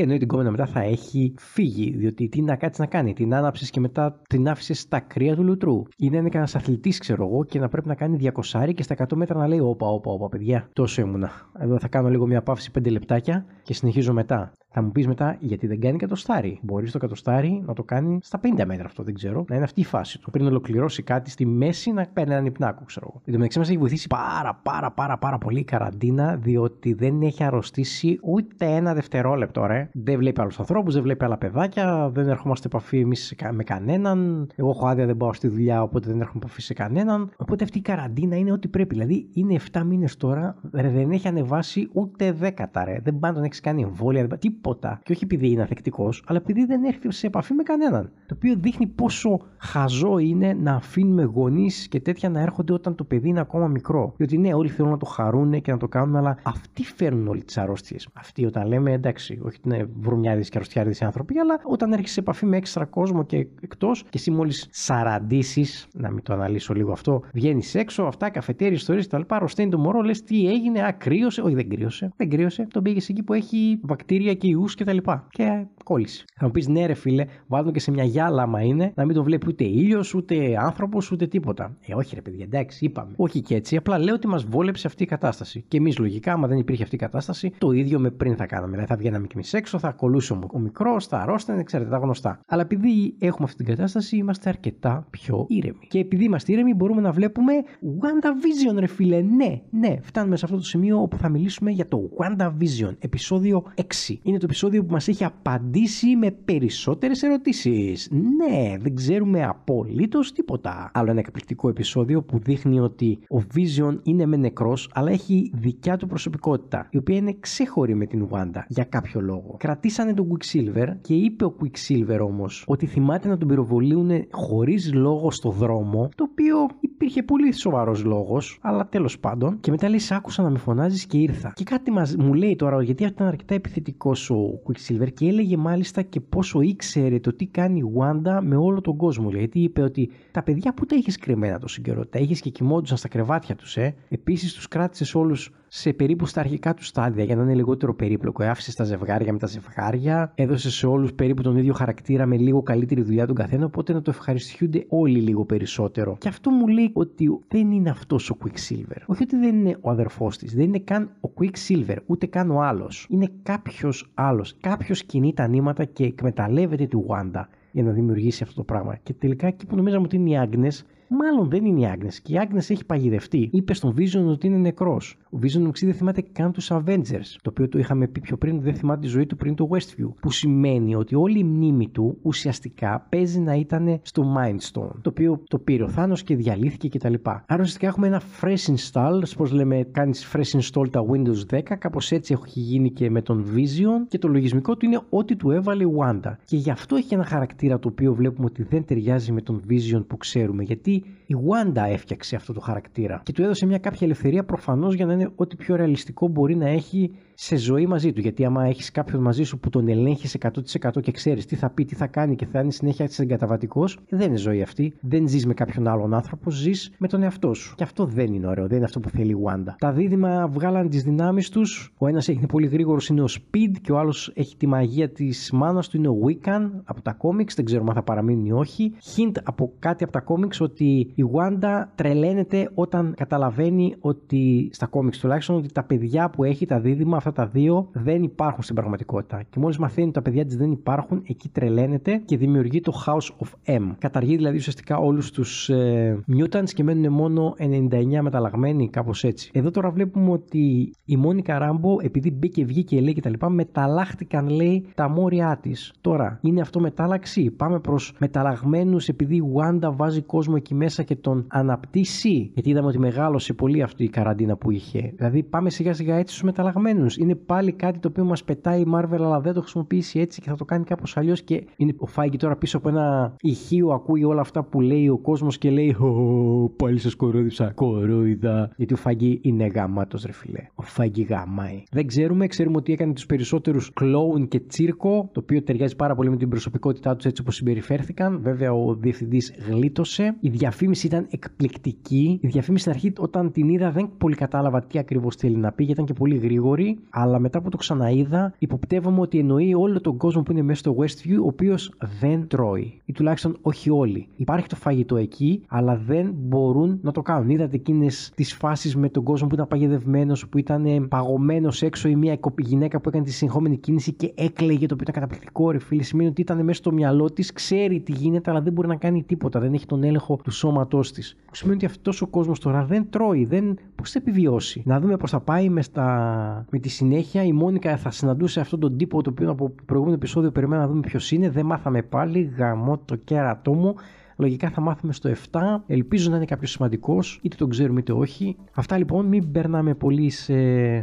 Και 0.00 0.06
εννοεί 0.06 0.18
την 0.18 0.28
κόμενα 0.28 0.50
μετά 0.50 0.66
θα 0.66 0.80
έχει 0.80 1.34
φύγει, 1.38 1.96
διότι 1.96 2.28
τι 2.28 2.42
να 2.42 2.56
κάτσεις 2.56 2.78
να 2.78 2.86
κάνει, 2.86 3.12
την 3.12 3.34
άναψες 3.34 3.70
και 3.70 3.80
μετά 3.80 4.20
την 4.28 4.48
άφησες 4.48 4.80
στα 4.80 5.00
κρύα 5.00 5.34
του 5.34 5.42
λουτρού. 5.42 5.82
Ή 5.96 6.10
να 6.10 6.16
είναι 6.16 6.28
κανένας 6.28 6.54
αθλητής, 6.54 6.98
ξέρω 6.98 7.26
εγώ, 7.26 7.44
και 7.44 7.58
να 7.58 7.68
πρέπει 7.68 7.88
να 7.88 7.94
κάνει 7.94 8.30
200 8.52 8.72
και 8.74 8.82
στα 8.82 8.94
100 8.94 9.14
μέτρα 9.14 9.38
να 9.38 9.48
λέει: 9.48 9.58
Όπα, 9.58 9.86
όπα, 9.86 10.10
όπα, 10.10 10.28
παιδιά, 10.28 10.68
τόσο 10.72 11.00
ήμουνα. 11.00 11.30
Εδώ 11.58 11.78
θα 11.78 11.88
κάνω 11.88 12.08
λίγο 12.08 12.26
μια 12.26 12.42
παύση 12.42 12.70
5 12.78 12.90
λεπτάκια 12.90 13.46
και 13.62 13.74
συνεχίζω 13.74 14.12
μετά. 14.12 14.52
Θα 14.72 14.82
μου 14.82 14.92
πεις 14.92 15.06
μετά 15.06 15.36
γιατί 15.40 15.66
δεν 15.66 15.80
κάνει 15.80 15.98
κατοστάρι. 15.98 16.58
Μπορεί 16.62 16.90
το 16.90 16.98
κατοστάρι 16.98 17.62
να 17.66 17.72
το 17.72 17.82
κάνει 17.82 18.18
στα 18.22 18.40
50 18.42 18.64
μέτρα 18.66 18.84
αυτό, 18.84 19.02
δεν 19.02 19.14
ξέρω. 19.14 19.44
Να 19.48 19.54
είναι 19.54 19.64
αυτή 19.64 19.80
η 19.80 19.84
φάση 19.84 20.20
του. 20.20 20.30
Πριν 20.30 20.46
ολοκληρώσει 20.46 21.02
κάτι 21.02 21.30
στη 21.30 21.46
μέση 21.46 21.92
να 21.92 22.06
παίρνει 22.12 22.32
έναν 22.32 22.46
υπνάκο, 22.46 22.84
ξέρω 22.84 23.06
εγώ. 23.10 23.20
Εν 23.24 23.32
τω 23.32 23.38
μεταξύ 23.38 23.58
μας 23.58 23.68
έχει 23.68 23.78
βοηθήσει 23.78 24.06
πάρα 24.06 24.60
πάρα 24.62 24.90
πάρα 24.90 25.18
πάρα 25.18 25.38
πολύ 25.38 25.58
η 25.58 25.64
καραντίνα, 25.64 26.36
διότι 26.36 26.92
δεν 26.92 27.22
έχει 27.22 27.44
αρρωστήσει 27.44 28.18
ούτε 28.22 28.66
ένα 28.66 28.94
δευτερόλεπτο, 28.94 29.66
ρε. 29.66 29.88
Δεν 29.92 30.18
βλέπει 30.18 30.40
άλλους 30.40 30.58
ανθρώπους, 30.58 30.94
δεν 30.94 31.02
βλέπει 31.02 31.24
άλλα 31.24 31.38
παιδάκια, 31.38 32.10
δεν 32.12 32.28
ερχόμαστε 32.28 32.66
επαφή 32.66 32.98
εμείς 32.98 33.34
με 33.52 33.62
κανέναν. 33.62 34.48
Εγώ 34.54 34.70
έχω 34.70 34.86
άδεια, 34.86 35.06
δεν 35.06 35.16
πάω 35.16 35.32
στη 35.32 35.48
δουλειά, 35.48 35.82
οπότε 35.82 36.08
δεν 36.08 36.20
έρχομαι 36.20 36.40
επαφή 36.42 36.62
σε 36.62 36.74
κανέναν. 36.74 37.30
Οπότε 37.36 37.64
αυτή 37.64 37.78
η 37.78 37.82
καραντίνα 37.82 38.36
είναι 38.36 38.52
ό,τι 38.52 38.68
πρέπει. 38.68 38.94
Δηλαδή 38.94 39.28
είναι 39.32 39.56
7 39.72 39.82
μήνες 39.82 40.16
τώρα, 40.16 40.56
ρε, 40.72 40.88
δεν 40.88 41.10
έχει 41.10 41.28
ανεβάσει 41.28 41.88
ούτε 41.92 42.32
δέκατα, 42.32 42.84
ρε. 42.84 43.00
Δεν 43.02 43.18
πάει 43.18 43.30
να 43.30 43.36
τον 43.36 43.46
έχεις 43.46 43.60
κάνει 43.60 43.82
εμβόλια, 43.82 44.26
δεν 44.26 44.38
τίποτα. 44.60 45.00
Και 45.04 45.12
όχι 45.12 45.24
επειδή 45.24 45.50
είναι 45.50 45.62
αθεκτικό, 45.62 46.08
αλλά 46.26 46.38
επειδή 46.38 46.64
δεν 46.64 46.84
έρχεται 46.84 47.12
σε 47.12 47.26
επαφή 47.26 47.54
με 47.54 47.62
κανέναν. 47.62 48.10
Το 48.26 48.34
οποίο 48.34 48.54
δείχνει 48.56 48.86
πόσο 48.86 49.40
χαζό 49.58 50.18
είναι 50.18 50.52
να 50.52 50.74
αφήνουμε 50.74 51.22
γονείς 51.22 51.88
και 51.88 52.00
τέτοια 52.00 52.28
να 52.28 52.40
έρχονται 52.40 52.72
όταν 52.72 52.94
το 52.94 53.04
παιδί 53.04 53.28
είναι 53.28 53.40
ακόμα 53.40 53.66
μικρό. 53.66 54.14
Διότι 54.16 54.38
ναι, 54.38 54.54
όλοι 54.54 54.68
θέλουν 54.68 54.90
να 54.90 54.96
το 54.96 55.06
χαρούν 55.06 55.60
και 55.60 55.72
να 55.72 55.78
το 55.78 55.88
κάνουν, 55.88 56.16
αλλά 56.16 56.38
αυτοί 56.42 56.82
φέρνουν 56.82 57.28
όλε 57.28 57.40
τις 57.40 57.58
αρρώστιες. 57.58 58.08
Αυτοί 58.12 58.46
όταν 58.46 58.66
λέμε 58.66 58.92
εντάξει, 58.92 59.32
όχι 59.32 59.58
ότι 59.64 59.74
είναι 59.74 59.88
βρωμιάδες 60.00 60.48
και 60.48 60.56
αρρωστιάριδε 60.58 60.94
οι 61.00 61.04
άνθρωποι, 61.04 61.38
αλλά 61.38 61.60
όταν 61.64 61.92
έρχεσαι 61.92 62.12
σε 62.12 62.20
επαφή 62.20 62.46
με 62.46 62.56
έξτρα 62.56 62.84
κόσμο 62.84 63.24
και 63.24 63.46
εκτός 63.60 64.02
και 64.02 64.08
εσύ 64.12 64.30
μόλις 64.30 64.68
σαραντήσεις, 64.70 65.88
να 65.92 66.10
μην 66.10 66.22
το 66.22 66.32
αναλύσω 66.32 66.74
λίγο 66.74 66.92
αυτό, 66.92 67.22
βγαίνεις 67.32 67.74
έξω, 67.74 68.02
αυτά, 68.02 68.30
καφετέρια, 68.30 68.74
ιστορίες 68.74 69.06
κτλ. 69.06 69.20
Αρρωσταίνει 69.26 69.70
το 69.70 69.78
μωρό, 69.78 70.00
λες 70.00 70.22
τι 70.22 70.48
έγινε, 70.48 70.82
α, 70.82 70.92
κρύωσε. 70.92 71.40
Όχι, 71.40 71.54
δεν 71.54 71.68
κρύωσε. 71.68 72.12
Δεν 72.16 72.30
κρύωσε. 72.30 72.66
Τον 72.70 72.82
πήγες 72.82 73.08
εκεί 73.08 73.22
που 73.22 73.32
έχει 73.32 73.80
βακτήρια 73.82 74.34
και 74.34 74.46
ιούς 74.50 74.74
κτλ. 74.74 74.96
Και, 74.96 75.20
και 75.30 75.66
κόλλησε. 75.84 76.24
Θα 76.36 76.44
μου 76.46 76.50
πεις 76.50 76.68
ναι, 76.68 76.86
ρε 76.86 76.94
φίλε, 76.94 77.24
βάλτε 77.46 77.70
και 77.70 77.80
σε 77.80 77.90
μια 77.90 78.04
γυάλα 78.04 78.42
άμα 78.42 78.62
είναι, 78.62 78.92
να 78.94 79.04
μην 79.04 79.14
τον 79.14 79.24
βλέπει 79.24 79.46
ούτε 79.48 79.64
ήλιος, 79.64 80.14
ούτε 80.14 80.56
άνθρωπος, 80.58 81.10
ούτε 81.10 81.26
τίποτα. 81.26 81.76
Ε, 81.86 81.94
όχι, 81.94 82.14
ρε 82.14 82.20
παιδιά, 82.20 82.44
εντάξει, 82.44 82.84
είπαμε. 82.84 83.12
Όχι 83.16 83.40
και 83.40 83.54
έτσι. 83.54 83.76
Απλά 83.76 83.98
λέω 83.98 84.14
ότι 84.14 84.26
μας 84.26 84.44
βόλεψε 84.44 84.86
αυτή 84.86 85.02
η 85.02 85.06
κατάσταση. 85.06 85.64
Και 85.68 85.76
εμείς 85.76 85.98
λογικά, 85.98 86.32
άμα 86.32 86.46
δεν 86.46 86.58
υπήρχε 86.58 86.82
αυτή 86.82 86.94
η 86.94 86.98
κατάσταση, 86.98 87.52
το 87.58 87.70
ίδιο 87.70 87.98
με 87.98 88.10
πριν 88.10 88.36
θα 88.36 88.46
κάναμε. 88.46 88.70
Δηλαδή 88.70 88.88
θα 88.88 88.96
βγαίναμε 88.96 89.26
κι 89.26 89.32
εμείς 89.34 89.54
έξω, 89.54 89.78
θα 89.78 89.88
ακολούσε 89.88 90.38
ο 90.52 90.58
μικρός, 90.58 91.06
θα 91.06 91.18
αρρώστανε, 91.18 91.62
ξέρετε, 91.62 91.90
τα 91.90 91.96
γνωστά. 91.96 92.40
Αλλά 92.46 92.62
επειδή 92.62 93.14
έχουμε 93.18 93.44
αυτή 93.44 93.64
την 93.64 93.74
κατάσταση, 93.74 94.16
είμαστε 94.16 94.48
αρκετά 94.48 95.06
πιο 95.10 95.44
ήρεμοι. 95.48 95.86
Και 95.88 95.98
επειδή 95.98 96.24
είμαστε 96.24 96.52
ήρεμοι, 96.52 96.74
μπορούμε 96.74 97.00
να 97.00 97.12
βλέπουμε 97.12 97.52
WandaVision, 97.82 98.78
ρε 98.78 98.86
φίλε. 98.86 99.20
Ναι, 99.20 99.60
ναι, 99.70 99.96
φτάνουμε 100.02 100.36
σε 100.36 100.44
αυτό 100.44 100.56
το 100.56 100.64
σημείο 100.64 101.00
όπου 101.00 101.16
θα 101.16 101.28
μιλήσουμε 101.28 101.70
για 101.70 101.88
το 101.88 102.10
WandaVision, 102.18 102.96
επεισόδιο 102.98 103.62
6. 103.76 103.82
Είναι 104.22 104.38
το 104.40 104.46
επεισόδιο 104.48 104.84
που 104.84 104.92
μας 104.92 105.08
έχει 105.08 105.24
απαντήσει 105.24 106.16
με 106.16 106.30
περισσότερες 106.30 107.22
ερωτήσεις. 107.22 108.10
Ναι, 108.10 108.76
δεν 108.78 108.94
ξέρουμε 108.94 109.44
απολύτως 109.44 110.32
τίποτα. 110.32 110.90
Άλλο 110.94 111.10
ένα 111.10 111.20
εκπληκτικό 111.20 111.68
επεισόδιο 111.68 112.22
που 112.22 112.38
δείχνει 112.38 112.80
ότι 112.80 113.18
ο 113.30 113.38
Vision 113.54 113.98
είναι 114.02 114.26
με 114.26 114.36
νεκρός, 114.36 114.90
αλλά 114.94 115.10
έχει 115.10 115.50
δικιά 115.54 115.96
του 115.96 116.06
προσωπικότητα, 116.06 116.88
η 116.90 116.96
οποία 116.96 117.16
είναι 117.16 117.36
ξέχωρη 117.40 117.94
με 117.94 118.06
την 118.06 118.28
Wanda 118.30 118.62
για 118.68 118.84
κάποιο 118.84 119.20
λόγο. 119.20 119.56
Κρατήσανε 119.58 120.14
τον 120.14 120.28
Quicksilver 120.32 120.86
και 121.00 121.14
είπε 121.14 121.44
ο 121.44 121.54
Quicksilver 121.60 122.18
όμως 122.20 122.64
ότι 122.66 122.86
θυμάται 122.86 123.28
να 123.28 123.36
τον 123.36 123.48
πυροβολούν 123.48 124.10
χωρίς 124.30 124.92
λόγο 124.94 125.30
στο 125.30 125.50
δρόμο, 125.50 126.08
το 126.14 126.26
οποίο 126.30 126.56
υπήρχε 126.80 127.22
πολύ 127.22 127.52
σοβαρός 127.52 128.04
λόγος, 128.04 128.58
αλλά 128.62 128.88
τέλος 128.88 129.18
πάντων. 129.18 129.60
Και 129.60 129.70
μετά 129.70 129.88
λέει: 129.88 129.98
Σ' 129.98 130.12
άκουσα 130.12 130.42
να 130.42 130.50
με 130.50 130.58
φωνάζεις 130.58 131.06
και 131.06 131.18
ήρθα. 131.18 131.52
Και 131.54 131.64
κάτι 131.64 131.90
μας, 131.90 132.16
μου 132.16 132.34
λέει 132.34 132.56
τώρα, 132.56 132.82
γιατί 132.82 133.04
ήταν 133.04 133.26
αρκετά 133.26 133.54
επιθετικός 133.54 134.29
ο 134.34 134.62
Quicksilver 134.66 135.12
και 135.14 135.26
έλεγε 135.26 135.56
μάλιστα 135.56 136.02
και 136.02 136.20
πόσο 136.20 136.60
ήξερε 136.60 137.20
το 137.20 137.32
τι 137.32 137.46
κάνει 137.46 137.78
η 137.78 137.92
Wanda 137.98 138.40
με 138.42 138.56
όλο 138.56 138.80
τον 138.80 138.96
κόσμο. 138.96 139.30
Γιατί 139.30 139.60
είπε 139.60 139.82
ότι 139.82 140.10
τα 140.30 140.42
παιδιά 140.42 140.74
που 140.74 140.86
τα 140.86 140.96
είχες 140.96 141.16
κρυμμένα 141.16 141.58
τόσο 141.58 141.82
καιρό, 141.82 142.06
τα 142.06 142.18
είχες 142.18 142.40
και 142.40 142.50
κοιμόντουσαν 142.50 142.96
στα 142.96 143.08
κρεβάτια 143.08 143.56
τους, 143.56 143.76
ε. 143.76 143.94
Επίσης 144.08 144.54
τους 144.54 144.68
κράτησες 144.68 145.14
όλους 145.14 145.50
σε 145.72 145.92
περίπου 145.92 146.26
στα 146.26 146.40
αρχικά 146.40 146.74
του 146.74 146.84
στάδια 146.84 147.24
για 147.24 147.36
να 147.36 147.42
είναι 147.42 147.54
λιγότερο 147.54 147.94
περίπλοκο. 147.94 148.44
Άφησε 148.44 148.76
τα 148.76 148.84
ζευγάρια 148.84 149.32
με 149.32 149.38
τα 149.38 149.46
ζευγάρια, 149.46 150.32
έδωσε 150.34 150.70
σε 150.70 150.86
όλους 150.86 151.12
περίπου 151.12 151.42
τον 151.42 151.56
ίδιο 151.56 151.72
χαρακτήρα 151.72 152.26
με 152.26 152.36
λίγο 152.36 152.62
καλύτερη 152.62 153.02
δουλειά 153.02 153.26
τον 153.26 153.34
καθένα, 153.34 153.64
οπότε 153.64 153.92
να 153.92 154.02
το 154.02 154.10
ευχαριστιούνται 154.10 154.84
όλοι 154.88 155.18
λίγο 155.20 155.44
περισσότερο. 155.44 156.16
Και 156.18 156.28
αυτό 156.28 156.50
μου 156.50 156.68
λέει 156.68 156.90
ότι 156.92 157.40
δεν 157.48 157.70
είναι 157.70 157.90
αυτός 157.90 158.30
ο 158.30 158.36
Quicksilver. 158.44 158.96
Όχι 159.06 159.22
ότι 159.22 159.36
δεν 159.36 159.58
είναι 159.58 159.76
ο 159.80 159.90
αδερφός 159.90 160.38
της, 160.38 160.54
δεν 160.54 160.64
είναι 160.64 160.78
καν 160.78 161.10
ο 161.20 161.30
Quicksilver, 161.40 161.96
ούτε 162.06 162.26
καν 162.26 162.50
ο 162.50 162.62
άλλος. 162.62 163.06
Είναι 163.10 163.28
κάποιος 163.42 164.10
άλλος. 164.14 164.56
Κάποιος 164.60 165.04
κινεί 165.04 165.32
τα 165.34 165.46
νήματα 165.46 165.84
και 165.84 166.04
εκμεταλλεύεται 166.04 166.86
τη 166.86 166.98
Wanda 167.08 167.44
για 167.72 167.82
να 167.82 167.90
δημιουργήσει 167.90 168.42
αυτό 168.42 168.54
το 168.54 168.64
πράγμα. 168.64 168.96
Και 169.02 169.12
τελικά 169.12 169.46
εκεί 169.46 169.66
που 169.66 169.76
νομίζαμε 169.76 170.04
ότι 170.04 170.16
είναι 170.16 170.30
η 170.30 170.48
Agnes, 170.50 170.84
Μάλλον 171.12 171.48
δεν 171.48 171.64
είναι 171.64 171.80
η 171.80 171.86
Άγνες 171.86 172.20
και 172.20 172.32
η 172.32 172.38
Άγνες 172.38 172.70
έχει 172.70 172.84
παγιδευτεί. 172.84 173.48
Είπε 173.52 173.74
στον 173.74 173.94
Vision 173.98 174.24
ότι 174.26 174.46
είναι 174.46 174.56
νεκρός. 174.56 175.18
Ο 175.30 175.38
Vision 175.42 175.66
οξύ 175.66 175.86
δεν 175.86 175.94
θυμάται 175.94 176.24
καν 176.32 176.52
τους 176.52 176.70
Avengers, 176.72 177.36
το 177.42 177.50
οποίο 177.50 177.68
το 177.68 177.78
είχαμε 177.78 178.06
πει 178.06 178.20
πιο 178.20 178.36
πριν, 178.36 178.60
δεν 178.60 178.74
θυμάται 178.74 179.00
τη 179.00 179.06
ζωή 179.06 179.26
του 179.26 179.36
πριν 179.36 179.54
το 179.54 179.68
Westview. 179.72 180.12
Που 180.20 180.30
σημαίνει 180.30 180.94
ότι 180.94 181.14
όλη 181.14 181.38
η 181.38 181.44
μνήμη 181.44 181.88
του 181.88 182.18
ουσιαστικά 182.22 183.06
παίζει 183.08 183.40
να 183.40 183.54
ήταν 183.54 184.00
στο 184.02 184.34
Mindstone, 184.36 184.90
το 185.02 185.10
οποίο 185.10 185.42
το 185.48 185.58
πήρε 185.58 185.82
ο 185.82 185.88
Θάνος 185.88 186.22
και 186.22 186.36
διαλύθηκε 186.36 186.88
κτλ. 186.88 187.14
Άρα 187.24 187.60
ουσιαστικά 187.60 187.86
έχουμε 187.86 188.06
ένα 188.06 188.22
fresh 188.40 188.74
install, 188.74 189.22
πώς 189.36 189.52
λέμε, 189.52 189.86
κάνεις 189.90 190.32
fresh 190.32 190.60
install 190.60 190.90
τα 190.90 191.04
Windows 191.10 191.56
10, 191.56 191.60
κάπως 191.78 192.12
έτσι 192.12 192.32
έχει 192.32 192.60
γίνει 192.60 192.90
και 192.90 193.10
με 193.10 193.22
τον 193.22 193.44
Vision 193.54 194.06
και 194.08 194.18
το 194.18 194.28
λογισμικό 194.28 194.76
του 194.76 194.86
είναι 194.86 195.00
ό,τι 195.10 195.36
του 195.36 195.50
έβαλε 195.50 195.84
η 195.84 195.92
Wanda. 195.98 196.32
Και 196.44 196.56
γι' 196.56 196.70
αυτό 196.70 196.96
έχει 196.96 197.14
ένα 197.14 197.24
χαρακτήρα 197.24 197.78
το 197.78 197.88
οποίο 197.88 198.14
βλέπουμε 198.14 198.46
ότι 198.46 198.62
δεν 198.62 198.84
ταιριάζει 198.84 199.32
με 199.32 199.40
τον 199.42 199.62
Vision 199.68 200.04
που 200.06 200.16
ξέρουμε, 200.16 200.62
γιατί 200.62 200.99
η 201.26 201.34
Wanda 201.48 201.84
έφτιαξε 201.88 202.36
αυτό 202.36 202.52
το 202.52 202.60
χαρακτήρα 202.60 203.20
και 203.24 203.32
του 203.32 203.42
έδωσε 203.42 203.66
μια 203.66 203.78
κάποια 203.78 204.00
ελευθερία 204.02 204.44
προφανώς 204.44 204.94
για 204.94 205.06
να 205.06 205.12
είναι 205.12 205.30
ό,τι 205.36 205.56
πιο 205.56 205.76
ρεαλιστικό 205.76 206.28
μπορεί 206.28 206.56
να 206.56 206.68
έχει 206.68 207.10
σε 207.42 207.56
ζωή 207.56 207.86
μαζί 207.86 208.12
του. 208.12 208.20
Γιατί 208.20 208.44
άμα 208.44 208.64
έχεις 208.64 208.90
κάποιον 208.90 209.22
μαζί 209.22 209.42
σου 209.42 209.58
που 209.58 209.70
τον 209.70 209.88
ελέγχεις 209.88 210.36
100% 210.40 211.00
και 211.02 211.12
ξέρεις 211.12 211.46
τι 211.46 211.56
θα 211.56 211.70
πει, 211.70 211.84
τι 211.84 211.94
θα 211.94 212.06
κάνει 212.06 212.36
και 212.36 212.46
θα 212.46 212.60
είναι 212.60 212.70
συνέχεια 212.70 213.08
συγκαταβατικό, 213.08 213.84
δεν 214.08 214.28
είναι 214.28 214.36
ζωή 214.36 214.62
αυτή. 214.62 214.92
Δεν 215.00 215.28
ζεις 215.28 215.46
με 215.46 215.54
κάποιον 215.54 215.88
άλλον 215.88 216.14
άνθρωπο, 216.14 216.50
ζεις 216.50 216.92
με 216.98 217.08
τον 217.08 217.22
εαυτό 217.22 217.54
σου. 217.54 217.74
Και 217.76 217.82
αυτό 217.82 218.04
δεν 218.04 218.32
είναι 218.32 218.46
ωραίο, 218.46 218.66
δεν 218.66 218.76
είναι 218.76 218.84
αυτό 218.84 219.00
που 219.00 219.08
θέλει 219.08 219.30
η 219.30 219.36
Wanda. 219.44 219.74
Τα 219.78 219.92
δίδυμα 219.92 220.48
βγάλαν 220.48 220.88
τις 220.88 221.02
δυνάμεις 221.02 221.48
τους. 221.48 221.92
Ο 221.98 222.06
ένας 222.06 222.28
έχει 222.28 222.46
πολύ 222.46 222.66
γρήγορος, 222.66 223.08
είναι 223.08 223.22
ο 223.22 223.28
Speed 223.28 223.72
και 223.82 223.92
ο 223.92 223.98
άλλος 223.98 224.32
έχει 224.34 224.56
τη 224.56 224.66
μαγεία 224.66 225.08
της 225.08 225.50
μάνας 225.52 225.88
του, 225.88 225.96
είναι 225.96 226.08
ο 226.08 226.16
Wiccan 226.26 226.70
από 226.84 227.02
τα 227.02 227.12
κόμιξ. 227.12 227.54
Δεν 227.54 227.64
ξέρουμε 227.64 227.88
αν 227.88 227.94
θα 227.94 228.02
παραμείνει 228.02 228.48
ή 228.48 228.52
όχι. 228.52 228.92
Hint 229.16 229.36
από 229.42 229.72
κάτι 229.78 230.04
από 230.04 230.12
τα 230.12 230.20
κόμιξ 230.20 230.60
ότι 230.60 231.12
η 231.14 231.24
Wanda 231.34 231.84
τρελαίνεται 231.94 232.70
όταν 232.74 233.14
καταλαβαίνει 233.16 233.94
ότι 234.00 234.70
στα 234.72 234.86
κόμιξ 234.86 235.18
τουλάχιστον 235.18 235.56
ότι 235.56 235.72
τα 235.72 235.82
παιδιά 235.82 236.30
που 236.30 236.44
έχει 236.44 236.66
τα 236.66 236.80
δίδυμα, 236.80 237.16
αυτά 237.16 237.28
τα 237.32 237.46
δύο, 237.46 237.88
δεν 237.92 238.22
υπάρχουν 238.22 238.62
στην 238.62 238.74
πραγματικότητα. 238.74 239.42
Και 239.50 239.58
μόλις 239.58 239.78
μαθαίνει 239.78 240.06
ότι 240.06 240.14
τα 240.14 240.22
παιδιά 240.22 240.44
της 240.44 240.56
δεν 240.56 240.70
υπάρχουν, 240.70 241.22
εκεί 241.26 241.48
τρελαίνεται 241.48 242.22
και 242.24 242.36
δημιουργεί 242.36 242.80
το 242.80 242.92
House 243.06 243.44
of 243.44 243.76
M. 243.76 243.94
Καταργεί 243.98 244.36
δηλαδή 244.36 244.56
ουσιαστικά 244.56 244.96
όλους 244.96 245.30
τους 245.30 245.68
ε, 245.68 246.24
mutants 246.38 246.70
και 246.74 246.82
μένουν 246.82 247.12
μόνο 247.12 247.54
99 247.58 248.20
μεταλλαγμένοι, 248.20 248.88
κάπως 248.88 249.24
έτσι. 249.24 249.50
Εδώ 249.54 249.70
τώρα 249.70 249.90
βλέπουμε 249.90 250.30
ότι 250.30 250.92
η 251.04 251.16
Μόνικα 251.16 251.58
Ράμπο, 251.58 251.96
επειδή 252.00 252.30
μπήκε, 252.30 252.64
βγήκε 252.64 253.00
λέει 253.00 253.14
κτλ., 253.14 253.46
μεταλλάχτηκαν 253.48 254.48
λέει 254.48 254.86
τα 254.94 255.08
μόρια 255.08 255.58
της. 255.62 255.92
Τώρα, 256.00 256.38
είναι 256.42 256.60
αυτό 256.60 256.80
μετάλλαξη; 256.80 257.50
Πάμε 257.50 257.80
προς 257.80 258.14
μεταλλαγμένους 258.18 259.08
επειδή 259.08 259.36
η 259.36 259.42
Wanda 259.54 259.90
βάζει 259.92 260.22
κόσμο 260.22 260.54
εκεί 260.56 260.74
μέσα 260.74 261.02
και 261.02 261.16
τον 261.16 261.44
αναπτύσσει; 261.48 262.50
Γιατί 262.54 262.70
είδαμε 262.70 262.86
ότι 262.86 262.98
μεγάλωσε 262.98 263.52
πολύ 263.52 263.82
αυτή 263.82 264.04
η 264.04 264.08
καραντίνα 264.08 264.56
που 264.56 264.70
είχε. 264.70 265.12
Δηλαδή 265.16 265.42
πάμε 265.42 265.70
σιγά 265.70 265.94
σιγά 265.94 266.16
έτσι 266.16 266.32
στους 266.34 266.44
μεταλλαγμένους. 266.44 267.16
Είναι 267.20 267.34
πάλι 267.34 267.72
κάτι 267.72 267.98
το 267.98 268.08
οποίο 268.08 268.24
μας 268.24 268.44
πετάει 268.44 268.80
η 268.80 268.86
Marvel, 268.94 269.18
αλλά 269.18 269.40
δεν 269.40 269.52
το 269.52 269.60
χρησιμοποιήσει 269.60 270.20
έτσι 270.20 270.40
και 270.40 270.48
θα 270.48 270.56
το 270.56 270.64
κάνει 270.64 270.84
κάπως 270.84 271.16
αλλιώς. 271.16 271.42
Και 271.42 271.64
είναι 271.76 271.94
ο 271.98 272.06
Φάγκη 272.06 272.36
τώρα 272.36 272.56
πίσω 272.56 272.76
από 272.76 272.88
ένα 272.88 273.34
ηχείο, 273.40 273.88
ακούει 273.88 274.24
όλα 274.24 274.40
αυτά 274.40 274.62
που 274.62 274.80
λέει 274.80 275.08
ο 275.08 275.18
κόσμος 275.18 275.58
και 275.58 275.70
λέει 275.70 275.90
Ω, 275.90 276.72
πάλι 276.76 276.98
σας 276.98 277.14
κορόιδεψα. 277.14 277.72
Κορόιδα. 277.74 278.70
Γιατί 278.76 278.94
ο 278.94 278.96
Φάγκη 278.96 279.38
είναι 279.42 279.66
γαμάτος, 279.66 280.24
ρε 280.24 280.32
φιλέ. 280.32 280.66
Ο 280.74 280.82
Φάγκη 280.82 281.22
γαμάει. 281.22 281.82
Δεν 281.90 282.06
ξέρουμε, 282.06 282.46
ξέρουμε 282.46 282.76
ότι 282.76 282.92
έκανε 282.92 283.12
τους 283.12 283.26
περισσότερους 283.26 283.92
κλόουν 283.92 284.48
και 284.48 284.60
τσίρκο, 284.60 285.28
το 285.32 285.40
οποίο 285.40 285.62
ταιριάζει 285.62 285.96
πάρα 285.96 286.14
πολύ 286.14 286.30
με 286.30 286.36
την 286.36 286.48
προσωπικότητά 286.48 287.16
τους 287.16 287.24
έτσι 287.24 287.42
όπως 287.42 287.54
συμπεριφέρθηκαν. 287.54 288.40
Βέβαια 288.42 288.72
ο 288.72 288.94
διευθυντής 288.94 289.54
γλίτωσε. 289.68 290.36
Η 290.40 290.48
διαφήμιση 290.48 291.06
ήταν 291.06 291.26
εκπληκτική. 291.30 292.38
Η 292.42 292.48
διαφήμιση 292.48 292.82
στην 292.82 292.94
αρχή, 292.94 293.12
όταν 293.18 293.52
την 293.52 293.68
είδα, 293.68 293.90
δεν 293.90 294.10
πολύ 294.18 294.34
κατάλαβα 294.34 294.82
τι 294.82 294.98
ακριβώς 294.98 295.36
θέλει 295.36 295.56
να 295.56 295.72
πει, 295.72 295.84
γιατί 295.84 296.00
ήταν 296.00 296.04
και 296.04 296.20
πολύ 296.20 296.36
γρήγορη. 296.36 296.98
Αλλά 297.10 297.38
μετά 297.38 297.60
που 297.60 297.68
το 297.68 297.76
ξαναείδα, 297.76 298.54
υποπτεύομαι 298.58 299.20
ότι 299.20 299.38
εννοεί 299.38 299.74
όλο 299.74 300.00
τον 300.00 300.16
κόσμο 300.16 300.42
που 300.42 300.52
είναι 300.52 300.62
μέσα 300.62 300.78
στο 300.78 300.96
Westview, 300.98 301.38
ο 301.42 301.46
οποίος 301.46 301.92
δεν 302.20 302.46
τρώει. 302.48 303.00
Ή 303.04 303.12
τουλάχιστον 303.12 303.56
όχι 303.62 303.90
όλοι. 303.90 304.28
Υπάρχει 304.36 304.66
το 304.66 304.76
φαγητό 304.76 305.16
εκεί, 305.16 305.62
αλλά 305.68 305.96
δεν 306.06 306.34
μπορούν 306.36 306.98
να 307.02 307.12
το 307.12 307.22
κάνουν. 307.22 307.50
Είδατε 307.50 307.76
εκείνες 307.76 308.32
τις 308.34 308.54
φάσεις 308.54 308.96
με 308.96 309.08
τον 309.08 309.22
κόσμο 309.24 309.46
που 309.46 309.54
ήταν 309.54 309.68
παγιδευμένος, 309.68 310.48
που 310.48 310.58
ήταν 310.58 311.06
παγωμένος 311.08 311.82
έξω 311.82 312.08
ή 312.08 312.16
μια 312.16 312.38
γυναίκα 312.58 313.00
που 313.00 313.08
έκανε 313.08 313.24
τη 313.24 313.32
συγχώμενη 313.32 313.76
κίνηση 313.76 314.12
και 314.12 314.32
έκλαιγε, 314.34 314.86
το 314.86 314.94
οποίο 314.94 315.06
ήταν 315.08 315.14
καταπληκτικό. 315.14 315.70
Ρε 315.70 315.78
φίλε, 315.78 316.02
σημαίνει 316.02 316.28
ότι 316.28 316.40
ήταν 316.40 316.64
μέσα 316.64 316.78
στο 316.78 316.92
μυαλό 316.92 317.30
της, 317.30 317.52
ξέρει 317.52 318.00
τι 318.00 318.12
γίνεται, 318.12 318.50
αλλά 318.50 318.60
δεν 318.60 318.72
μπορεί 318.72 318.88
να 318.88 318.96
κάνει 318.96 319.22
τίποτα. 319.22 319.60
Δεν 319.60 319.72
έχει 319.74 319.86
τον 319.86 320.04
έλεγχο 320.04 320.36
του 320.36 320.50
σώματός 320.50 321.12
της. 321.12 321.36
Που 321.46 321.54
σημαίνει 321.54 321.76
ότι 321.76 321.86
αυτός 321.86 322.22
ο 322.22 322.26
κόσμος 322.26 322.60
τώρα 322.60 322.84
δεν 322.84 323.06
τρώει, 323.10 323.44
δεν. 323.44 323.78
Πώς 323.94 324.10
θα 324.10 324.18
επιβιώσει; 324.18 324.82
Να 324.84 325.00
δούμε 325.00 325.16
πώς 325.16 325.30
θα 325.30 325.40
πάει 325.40 325.68
με, 325.68 325.82
στα... 325.82 326.66
με 326.70 326.78
τη 326.78 326.88
συνέχεια. 326.90 327.42
Η 327.42 327.52
Μόνικα 327.52 327.96
θα 327.96 328.10
συναντούσε 328.10 328.60
αυτόν 328.60 328.80
τον 328.80 328.96
τύπο 328.96 329.22
το 329.22 329.30
οποίο 329.30 329.50
από 329.50 329.74
προηγούμενο 329.84 330.16
επεισόδιο 330.16 330.50
περιμένουμε 330.50 330.86
να 330.86 330.92
δούμε 330.92 331.06
ποιος 331.06 331.32
είναι. 331.32 331.50
Δεν 331.50 331.66
μάθαμε 331.66 332.02
πάλι. 332.02 332.52
Γαμώ 332.56 332.98
το 333.04 333.16
κέρατό 333.16 333.72
μου. 333.72 333.94
Λογικά 334.36 334.70
θα 334.70 334.80
μάθουμε 334.80 335.12
στο 335.12 335.30
7. 335.50 335.60
Ελπίζω 335.86 336.30
να 336.30 336.36
είναι 336.36 336.44
κάποιος 336.44 336.70
σημαντικός, 336.70 337.40
είτε 337.42 337.56
τον 337.56 337.68
ξέρουμε 337.68 338.00
είτε 338.00 338.12
όχι. 338.12 338.56
Αυτά 338.74 338.98
λοιπόν, 338.98 339.26
μην 339.26 339.52
περνάμε 339.52 339.94
πολύ 339.94 340.30
σε 340.30 340.54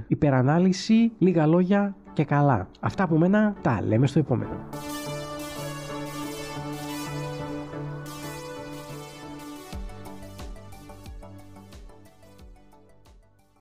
υπερανάλυση. 0.08 1.12
Λίγα 1.18 1.46
λόγια 1.46 1.96
και 2.14 2.24
καλά. 2.24 2.68
Αυτά 2.80 3.04
από 3.04 3.18
μένα 3.18 3.56
τα 3.62 3.82
λέμε 3.88 4.08
στο 4.08 4.20
επόμενο. 4.20 4.52